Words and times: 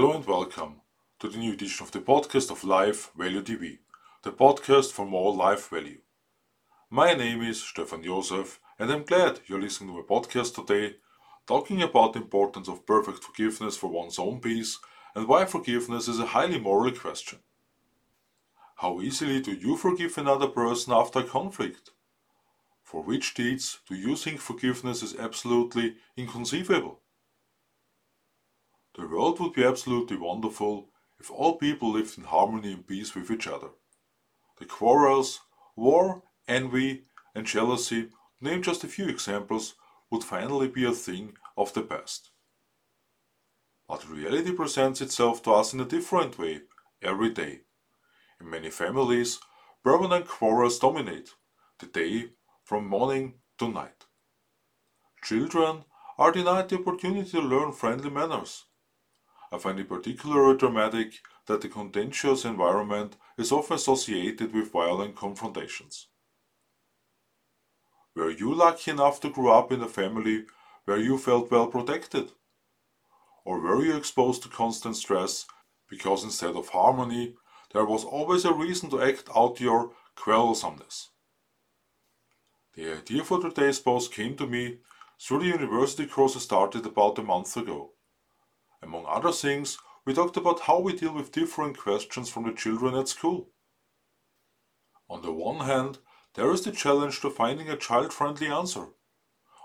Hello 0.00 0.14
and 0.14 0.24
welcome 0.24 0.80
to 1.18 1.28
the 1.28 1.36
new 1.36 1.52
edition 1.52 1.84
of 1.84 1.92
the 1.92 1.98
podcast 1.98 2.50
of 2.50 2.64
Life 2.64 3.10
Value 3.14 3.42
TV, 3.42 3.80
the 4.22 4.32
podcast 4.32 4.92
for 4.92 5.04
more 5.04 5.36
life 5.36 5.68
value. 5.68 6.00
My 6.88 7.12
name 7.12 7.42
is 7.42 7.62
Stefan 7.62 8.02
Josef 8.02 8.60
and 8.78 8.90
I'm 8.90 9.04
glad 9.04 9.40
you're 9.46 9.60
listening 9.60 9.90
to 9.90 9.96
my 9.96 10.00
podcast 10.00 10.54
today, 10.54 10.96
talking 11.46 11.82
about 11.82 12.14
the 12.14 12.20
importance 12.20 12.66
of 12.66 12.86
perfect 12.86 13.22
forgiveness 13.22 13.76
for 13.76 13.88
one's 13.88 14.18
own 14.18 14.40
peace 14.40 14.78
and 15.14 15.28
why 15.28 15.44
forgiveness 15.44 16.08
is 16.08 16.18
a 16.18 16.28
highly 16.28 16.58
moral 16.58 16.92
question. 16.92 17.40
How 18.76 19.02
easily 19.02 19.42
do 19.42 19.52
you 19.52 19.76
forgive 19.76 20.16
another 20.16 20.48
person 20.48 20.94
after 20.94 21.22
conflict? 21.22 21.90
For 22.82 23.02
which 23.02 23.34
deeds 23.34 23.80
do 23.86 23.94
you 23.94 24.16
think 24.16 24.40
forgiveness 24.40 25.02
is 25.02 25.14
absolutely 25.14 25.96
inconceivable? 26.16 27.02
The 29.00 29.08
world 29.08 29.40
would 29.40 29.54
be 29.54 29.64
absolutely 29.64 30.18
wonderful 30.18 30.90
if 31.18 31.30
all 31.30 31.56
people 31.56 31.92
lived 31.92 32.18
in 32.18 32.24
harmony 32.24 32.74
and 32.74 32.86
peace 32.86 33.14
with 33.14 33.30
each 33.30 33.46
other. 33.46 33.70
The 34.58 34.66
quarrels, 34.66 35.40
war, 35.74 36.22
envy, 36.46 37.06
and 37.34 37.46
jealousy, 37.46 38.10
name 38.42 38.60
just 38.60 38.84
a 38.84 38.88
few 38.88 39.08
examples, 39.08 39.74
would 40.10 40.22
finally 40.22 40.68
be 40.68 40.84
a 40.84 40.92
thing 40.92 41.38
of 41.56 41.72
the 41.72 41.80
past. 41.80 42.28
But 43.88 44.06
reality 44.06 44.52
presents 44.52 45.00
itself 45.00 45.42
to 45.44 45.52
us 45.52 45.72
in 45.72 45.80
a 45.80 45.86
different 45.86 46.38
way 46.38 46.60
every 47.00 47.30
day. 47.30 47.62
In 48.38 48.50
many 48.50 48.68
families, 48.68 49.40
permanent 49.82 50.28
quarrels 50.28 50.78
dominate 50.78 51.30
the 51.78 51.86
day 51.86 52.32
from 52.64 52.86
morning 52.86 53.40
to 53.56 53.68
night. 53.68 54.04
Children 55.24 55.86
are 56.18 56.32
denied 56.32 56.68
the 56.68 56.78
opportunity 56.78 57.30
to 57.30 57.40
learn 57.40 57.72
friendly 57.72 58.10
manners 58.10 58.66
I 59.52 59.58
find 59.58 59.80
it 59.80 59.88
particularly 59.88 60.56
dramatic 60.56 61.20
that 61.46 61.60
the 61.60 61.68
contentious 61.68 62.44
environment 62.44 63.16
is 63.36 63.50
often 63.50 63.76
associated 63.76 64.54
with 64.54 64.70
violent 64.70 65.16
confrontations. 65.16 66.06
Were 68.14 68.30
you 68.30 68.54
lucky 68.54 68.90
enough 68.90 69.20
to 69.20 69.30
grow 69.30 69.52
up 69.52 69.72
in 69.72 69.82
a 69.82 69.88
family 69.88 70.44
where 70.84 70.98
you 70.98 71.18
felt 71.18 71.50
well 71.50 71.66
protected? 71.66 72.32
Or 73.44 73.60
were 73.60 73.84
you 73.84 73.96
exposed 73.96 74.42
to 74.42 74.48
constant 74.48 74.96
stress 74.96 75.46
because 75.88 76.22
instead 76.22 76.54
of 76.54 76.68
harmony, 76.68 77.34
there 77.72 77.84
was 77.84 78.04
always 78.04 78.44
a 78.44 78.52
reason 78.52 78.90
to 78.90 79.02
act 79.02 79.28
out 79.34 79.60
your 79.60 79.92
quarrelsomeness? 80.16 81.08
The 82.74 82.92
idea 82.98 83.24
for 83.24 83.40
today's 83.40 83.80
post 83.80 84.12
came 84.12 84.36
to 84.36 84.46
me 84.46 84.78
through 85.20 85.40
the 85.40 85.46
university 85.46 86.06
course 86.06 86.36
I 86.36 86.38
started 86.38 86.86
about 86.86 87.18
a 87.18 87.22
month 87.22 87.56
ago. 87.56 87.92
Among 88.82 89.04
other 89.06 89.32
things, 89.32 89.78
we 90.04 90.14
talked 90.14 90.36
about 90.36 90.60
how 90.60 90.78
we 90.80 90.94
deal 90.94 91.12
with 91.12 91.32
different 91.32 91.78
questions 91.78 92.30
from 92.30 92.44
the 92.44 92.52
children 92.52 92.94
at 92.94 93.08
school. 93.08 93.50
On 95.08 95.20
the 95.22 95.32
one 95.32 95.66
hand, 95.66 95.98
there 96.34 96.50
is 96.50 96.62
the 96.62 96.72
challenge 96.72 97.20
to 97.20 97.30
finding 97.30 97.68
a 97.68 97.76
child 97.76 98.12
friendly 98.12 98.46
answer. 98.46 98.88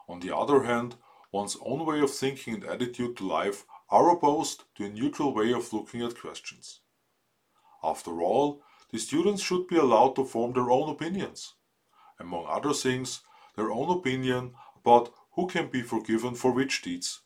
On 0.09 0.19
the 0.19 0.35
other 0.35 0.63
hand, 0.63 0.95
one's 1.31 1.57
own 1.65 1.85
way 1.85 2.01
of 2.01 2.11
thinking 2.13 2.55
and 2.55 2.63
attitude 2.65 3.15
to 3.17 3.27
life 3.27 3.65
are 3.89 4.09
opposed 4.09 4.63
to 4.75 4.85
a 4.85 4.89
neutral 4.89 5.33
way 5.33 5.53
of 5.53 5.71
looking 5.71 6.01
at 6.01 6.19
questions. 6.19 6.81
After 7.83 8.21
all, 8.21 8.63
the 8.91 8.99
students 8.99 9.41
should 9.41 9.67
be 9.67 9.77
allowed 9.77 10.15
to 10.15 10.25
form 10.25 10.53
their 10.53 10.71
own 10.71 10.89
opinions. 10.89 11.53
Among 12.19 12.45
other 12.47 12.73
things, 12.73 13.21
their 13.55 13.71
own 13.71 13.89
opinion 13.89 14.55
about 14.75 15.13
who 15.33 15.47
can 15.47 15.67
be 15.67 15.81
forgiven 15.81 16.35
for 16.35 16.51
which 16.51 16.81
deeds 16.81 17.21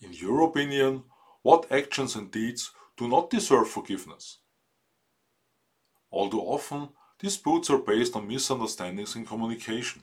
in 0.00 0.12
your 0.12 0.42
opinion, 0.42 1.04
what 1.42 1.70
actions 1.70 2.14
and 2.16 2.30
deeds 2.30 2.72
do 2.96 3.08
not 3.08 3.30
deserve 3.30 3.68
forgiveness? 3.68 4.38
Although 6.10 6.40
often, 6.40 6.88
disputes 7.18 7.70
are 7.70 7.78
based 7.78 8.16
on 8.16 8.26
misunderstandings 8.26 9.14
in 9.14 9.26
communication. 9.26 10.02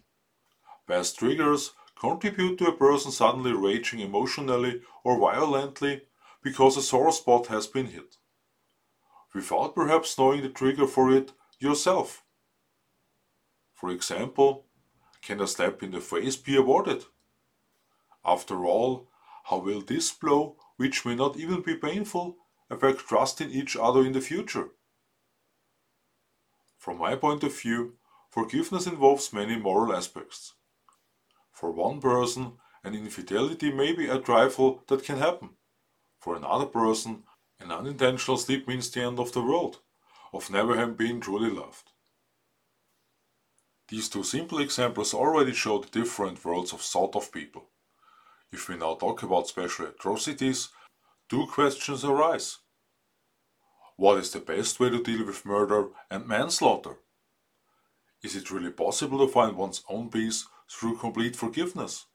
Past 0.87 1.17
triggers 1.19 1.71
contribute 1.99 2.57
to 2.57 2.67
a 2.67 2.71
person 2.71 3.11
suddenly 3.11 3.53
raging 3.53 3.99
emotionally 3.99 4.81
or 5.03 5.19
violently 5.19 6.03
because 6.43 6.77
a 6.77 6.81
sore 6.81 7.11
spot 7.11 7.47
has 7.47 7.67
been 7.67 7.87
hit, 7.87 8.17
without 9.33 9.75
perhaps 9.75 10.17
knowing 10.17 10.41
the 10.41 10.49
trigger 10.49 10.87
for 10.87 11.11
it 11.11 11.33
yourself. 11.59 12.23
For 13.73 13.89
example, 13.89 14.65
can 15.21 15.41
a 15.41 15.47
slap 15.47 15.83
in 15.83 15.91
the 15.91 15.99
face 15.99 16.37
be 16.37 16.55
avoided? 16.55 17.05
After 18.23 18.65
all, 18.65 19.09
how 19.49 19.59
will 19.59 19.81
this 19.81 20.11
blow, 20.11 20.57
which 20.75 21.05
may 21.05 21.15
not 21.15 21.37
even 21.37 21.61
be 21.61 21.75
painful, 21.75 22.35
affect 22.69 22.99
trust 22.99 23.39
in 23.39 23.49
each 23.49 23.77
other 23.77 24.05
in 24.05 24.11
the 24.11 24.19
future? 24.19 24.71
From 26.77 26.97
my 26.97 27.15
point 27.15 27.43
of 27.43 27.57
view, 27.57 27.93
forgiveness 28.29 28.87
involves 28.87 29.31
many 29.31 29.55
moral 29.55 29.95
aspects. 29.95 30.53
For 31.51 31.71
one 31.71 32.01
person, 32.01 32.57
an 32.83 32.93
infidelity 32.93 33.71
may 33.71 33.93
be 33.93 34.07
a 34.07 34.19
trifle 34.19 34.83
that 34.87 35.05
can 35.05 35.17
happen. 35.17 35.51
For 36.19 36.35
another 36.35 36.65
person, 36.65 37.23
an 37.59 37.71
unintentional 37.71 38.37
slip 38.37 38.67
means 38.67 38.89
the 38.89 39.03
end 39.03 39.17
of 39.17 39.31
the 39.31 39.41
world, 39.41 39.79
of 40.33 40.51
never 40.51 40.75
having 40.75 40.95
been 40.95 41.21
truly 41.21 41.49
loved. 41.49 41.91
These 43.87 44.09
two 44.09 44.23
simple 44.23 44.59
examples 44.59 45.13
already 45.13 45.53
show 45.53 45.79
the 45.79 45.87
different 45.87 46.43
worlds 46.43 46.73
of 46.73 46.81
thought 46.81 47.15
of 47.15 47.31
people. 47.31 47.69
If 48.51 48.69
we 48.69 48.77
now 48.77 48.95
talk 48.95 49.23
about 49.23 49.47
special 49.47 49.87
atrocities, 49.87 50.69
two 51.29 51.47
questions 51.47 52.05
arise. 52.05 52.59
What 53.97 54.19
is 54.19 54.31
the 54.31 54.39
best 54.39 54.79
way 54.79 54.89
to 54.89 55.03
deal 55.03 55.25
with 55.25 55.45
murder 55.45 55.89
and 56.09 56.27
manslaughter? 56.27 56.97
Is 58.23 58.35
it 58.35 58.51
really 58.51 58.71
possible 58.71 59.25
to 59.25 59.31
find 59.31 59.55
one's 59.55 59.83
own 59.89 60.09
peace 60.09 60.45
through 60.69 60.97
complete 60.97 61.35
forgiveness? 61.35 62.05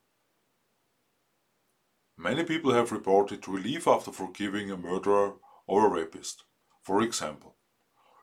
Many 2.16 2.44
people 2.44 2.72
have 2.72 2.92
reported 2.92 3.48
relief 3.48 3.86
after 3.86 4.12
forgiving 4.12 4.70
a 4.70 4.76
murderer 4.76 5.34
or 5.66 5.86
a 5.86 5.90
rapist, 5.90 6.44
for 6.82 7.02
example. 7.02 7.56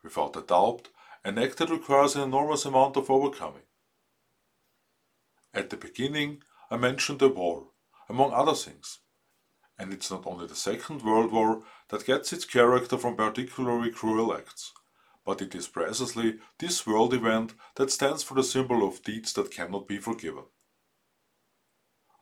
Without 0.03 0.35
a 0.35 0.41
doubt, 0.41 0.89
an 1.25 1.37
act 1.37 1.57
that 1.57 1.69
requires 1.69 2.15
an 2.15 2.21
enormous 2.21 2.65
amount 2.65 2.95
of 2.95 3.09
overcoming. 3.09 3.63
At 5.53 5.69
the 5.69 5.77
beginning, 5.77 6.43
I 6.71 6.77
mentioned 6.77 7.19
the 7.19 7.29
war, 7.29 7.68
among 8.09 8.33
other 8.33 8.55
things. 8.55 8.99
And 9.77 9.93
it's 9.93 10.11
not 10.11 10.25
only 10.25 10.47
the 10.47 10.55
Second 10.55 11.03
World 11.03 11.31
War 11.31 11.61
that 11.89 12.05
gets 12.05 12.33
its 12.33 12.43
character 12.43 12.97
from 12.97 13.15
particularly 13.15 13.91
cruel 13.91 14.35
acts, 14.35 14.73
but 15.25 15.41
it 15.41 15.55
is 15.55 15.67
precisely 15.67 16.39
this 16.57 16.85
world 16.85 17.13
event 17.13 17.53
that 17.75 17.91
stands 17.91 18.23
for 18.23 18.33
the 18.33 18.43
symbol 18.43 18.85
of 18.85 19.03
deeds 19.03 19.31
that 19.33 19.51
cannot 19.51 19.87
be 19.87 19.97
forgiven. 19.97 20.43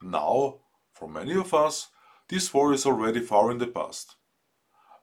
Now, 0.01 0.59
for 0.93 1.07
many 1.07 1.33
of 1.33 1.53
us, 1.53 1.87
this 2.29 2.53
war 2.53 2.73
is 2.73 2.85
already 2.85 3.21
far 3.21 3.49
in 3.49 3.57
the 3.57 3.67
past. 3.67 4.17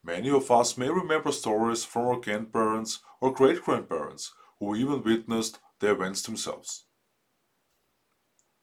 Many 0.05 0.31
of 0.31 0.51
us 0.51 0.77
may 0.77 0.91
remember 0.91 1.33
stories 1.33 1.85
from 1.85 2.07
our 2.07 2.21
grandparents 2.21 3.01
or 3.21 3.33
great 3.33 3.63
grandparents 3.63 4.33
who 4.61 4.77
even 4.77 5.03
witnessed 5.03 5.59
the 5.81 5.91
events 5.91 6.23
themselves. 6.23 6.85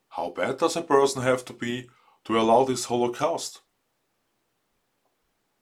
How 0.09 0.29
bad 0.29 0.59
does 0.59 0.75
a 0.75 0.81
person 0.81 1.23
have 1.23 1.43
to 1.45 1.53
be 1.53 1.89
to 2.25 2.39
allow 2.39 2.63
this 2.63 2.85
Holocaust. 2.85 3.61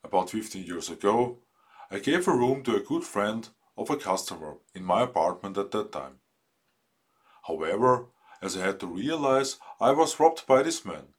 About 0.04 0.30
15 0.30 0.64
years 0.64 0.90
ago, 0.90 1.38
I 1.92 2.00
gave 2.00 2.28
a 2.28 2.34
room 2.34 2.64
to 2.64 2.76
a 2.76 2.82
good 2.82 3.04
friend 3.04 3.48
of 3.78 3.90
a 3.90 3.98
customer 3.98 4.58
in 4.76 4.84
my 4.84 5.04
apartment 5.04 5.58
at 5.58 5.72
that 5.72 5.92
time. 5.92 6.20
However, 7.48 8.08
as 8.42 8.58
I 8.58 8.66
had 8.66 8.80
to 8.82 8.88
realize 8.88 9.58
I 9.80 9.92
was 9.92 10.20
robbed 10.20 10.46
by 10.46 10.64
this 10.64 10.86
man, 10.86 11.14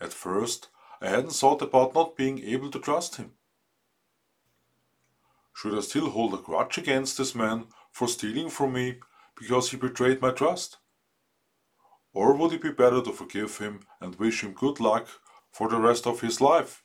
at 0.00 0.12
first 0.12 0.68
I 1.00 1.08
hadn't 1.08 1.32
thought 1.32 1.62
about 1.62 1.94
not 1.94 2.16
being 2.16 2.38
able 2.40 2.70
to 2.70 2.78
trust 2.78 3.16
him. 3.16 3.32
Should 5.54 5.76
I 5.76 5.80
still 5.80 6.10
hold 6.10 6.34
a 6.34 6.38
grudge 6.38 6.78
against 6.78 7.18
this 7.18 7.34
man 7.34 7.66
for 7.90 8.08
stealing 8.08 8.48
from 8.48 8.72
me 8.72 9.00
because 9.36 9.70
he 9.70 9.76
betrayed 9.76 10.22
my 10.22 10.30
trust? 10.30 10.78
Or 12.14 12.34
would 12.34 12.52
it 12.52 12.62
be 12.62 12.70
better 12.70 13.00
to 13.02 13.12
forgive 13.12 13.58
him 13.58 13.80
and 14.00 14.16
wish 14.16 14.42
him 14.42 14.52
good 14.52 14.80
luck 14.80 15.06
for 15.50 15.68
the 15.68 15.78
rest 15.78 16.06
of 16.06 16.20
his 16.20 16.40
life? 16.40 16.82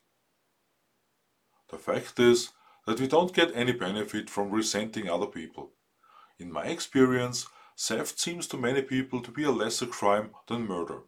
The 1.69 1.77
fact 1.77 2.19
is 2.19 2.51
that 2.85 3.00
we 3.00 3.07
don't 3.07 3.33
get 3.33 3.51
any 3.53 3.74
benefit 3.74 4.29
from 4.29 4.51
resenting 4.51 5.09
other 5.09 5.25
people. 5.25 5.71
In 6.39 6.51
my 6.51 6.65
experience, 6.65 7.47
theft 7.77 8.19
seems 8.19 8.47
to 8.47 8.57
many 8.57 8.81
people 8.81 9.21
to 9.21 9.31
be 9.31 9.44
a 9.44 9.51
lesser 9.51 9.85
crime 9.85 10.31
than 10.47 10.65
murder. 10.65 11.01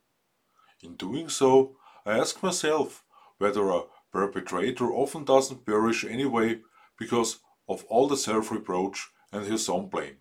In 0.81 0.95
doing 0.95 1.29
so, 1.29 1.77
I 2.05 2.17
ask 2.17 2.43
myself 2.43 3.03
whether 3.37 3.69
a 3.69 3.83
perpetrator 4.11 4.91
often 4.91 5.23
doesn't 5.23 5.65
perish 5.65 6.03
anyway 6.03 6.59
because 6.97 7.39
of 7.67 7.85
all 7.85 8.07
the 8.07 8.17
self 8.17 8.51
reproach 8.51 9.09
and 9.31 9.45
his 9.45 9.69
own 9.69 9.87
blame. 9.87 10.17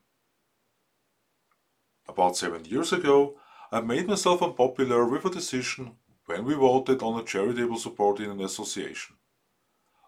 About 2.06 2.36
seven 2.36 2.64
years 2.64 2.92
ago, 2.92 3.36
I 3.70 3.82
made 3.82 4.08
myself 4.08 4.42
unpopular 4.42 5.04
with 5.04 5.26
a 5.26 5.30
decision 5.30 5.98
when 6.24 6.46
we 6.46 6.54
voted 6.54 7.02
on 7.02 7.20
a 7.20 7.24
charitable 7.24 7.76
support 7.76 8.18
in 8.18 8.30
an 8.30 8.40
association. 8.40 9.16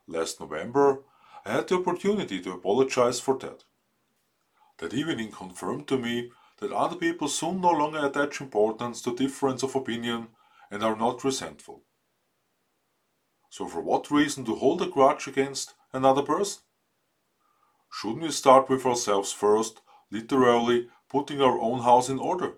last 0.06 0.40
November, 0.40 1.02
I 1.44 1.52
had 1.52 1.68
the 1.68 1.76
opportunity 1.76 2.40
to 2.40 2.52
apologize 2.52 3.20
for 3.20 3.38
that. 3.38 3.64
That 4.78 4.94
evening 4.94 5.30
confirmed 5.30 5.88
to 5.88 5.98
me 5.98 6.32
that 6.58 6.72
other 6.72 6.96
people 6.96 7.28
soon 7.28 7.60
no 7.60 7.70
longer 7.70 8.06
attach 8.06 8.40
importance 8.40 9.02
to 9.02 9.14
difference 9.14 9.62
of 9.62 9.76
opinion 9.76 10.28
and 10.70 10.82
are 10.82 10.96
not 10.96 11.22
resentful. 11.22 11.82
So, 13.50 13.68
for 13.68 13.82
what 13.82 14.10
reason 14.10 14.46
to 14.46 14.54
hold 14.54 14.80
a 14.80 14.86
grudge 14.86 15.28
against 15.28 15.74
another 15.92 16.22
person? 16.22 16.62
Shouldn't 17.92 18.22
we 18.22 18.30
start 18.30 18.70
with 18.70 18.86
ourselves 18.86 19.32
first, 19.32 19.82
literally 20.10 20.88
putting 21.10 21.42
our 21.42 21.58
own 21.58 21.80
house 21.80 22.08
in 22.08 22.18
order? 22.18 22.54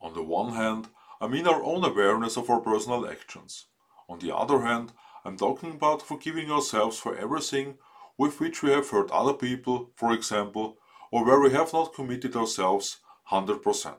On 0.00 0.14
the 0.14 0.22
one 0.22 0.54
hand, 0.54 0.88
I 1.20 1.28
mean 1.28 1.46
our 1.46 1.62
own 1.62 1.84
awareness 1.84 2.36
of 2.36 2.48
our 2.48 2.60
personal 2.60 3.06
actions. 3.06 3.66
On 4.08 4.18
the 4.18 4.34
other 4.34 4.60
hand, 4.60 4.92
I'm 5.24 5.36
talking 5.36 5.72
about 5.72 6.02
forgiving 6.02 6.50
ourselves 6.50 6.98
for 6.98 7.14
everything 7.14 7.78
with 8.16 8.40
which 8.40 8.62
we 8.62 8.70
have 8.70 8.88
hurt 8.88 9.10
other 9.10 9.34
people, 9.34 9.90
for 9.96 10.12
example, 10.12 10.78
or 11.10 11.24
where 11.24 11.40
we 11.40 11.50
have 11.52 11.72
not 11.72 11.94
committed 11.94 12.34
ourselves 12.36 12.98
100%. 13.30 13.94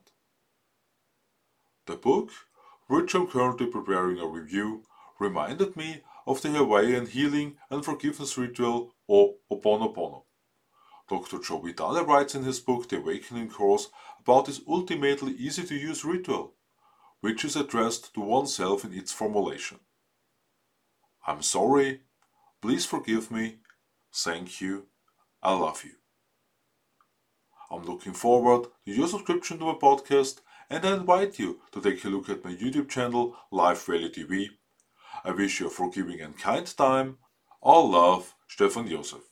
The 1.85 1.95
book, 1.95 2.31
which 2.87 3.13
I'm 3.13 3.27
currently 3.27 3.67
preparing 3.67 4.19
a 4.19 4.27
review, 4.27 4.83
reminded 5.19 5.75
me 5.75 6.01
of 6.25 6.41
the 6.41 6.49
Hawaiian 6.49 7.05
healing 7.05 7.57
and 7.69 7.85
forgiveness 7.85 8.37
ritual 8.37 8.93
Ho'oponopono. 9.09 10.23
Dr. 11.11 11.39
Joe 11.39 11.59
Vitale 11.59 12.05
writes 12.05 12.35
in 12.35 12.43
his 12.43 12.61
book 12.61 12.87
The 12.87 12.95
Awakening 12.95 13.49
Course 13.49 13.89
about 14.21 14.45
this 14.45 14.61
ultimately 14.65 15.33
easy 15.33 15.63
to 15.63 15.75
use 15.75 16.05
ritual, 16.05 16.53
which 17.19 17.43
is 17.43 17.57
addressed 17.57 18.13
to 18.13 18.21
oneself 18.21 18.85
in 18.85 18.93
its 18.93 19.11
formulation. 19.11 19.79
I'm 21.27 21.41
sorry, 21.41 22.03
please 22.61 22.85
forgive 22.85 23.29
me, 23.29 23.57
thank 24.13 24.61
you, 24.61 24.85
I 25.43 25.53
love 25.53 25.83
you. 25.83 25.95
I'm 27.69 27.83
looking 27.83 28.13
forward 28.13 28.69
to 28.85 28.91
your 28.93 29.09
subscription 29.09 29.59
to 29.59 29.65
my 29.65 29.73
podcast 29.73 30.39
and 30.69 30.85
I 30.85 30.93
invite 30.93 31.37
you 31.39 31.59
to 31.73 31.81
take 31.81 32.05
a 32.05 32.07
look 32.07 32.29
at 32.29 32.45
my 32.45 32.53
YouTube 32.53 32.87
channel 32.87 33.35
Life 33.51 33.85
Value 33.85 34.07
TV. 34.07 34.51
I 35.25 35.31
wish 35.31 35.59
you 35.59 35.67
a 35.67 35.69
forgiving 35.69 36.21
and 36.21 36.37
kind 36.37 36.65
time. 36.77 37.17
All 37.59 37.91
love, 37.91 38.33
Stefan 38.47 38.87
Josef. 38.87 39.30